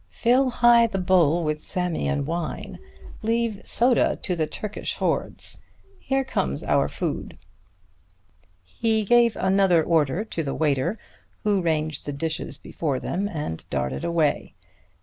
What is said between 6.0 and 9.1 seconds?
comes our food." He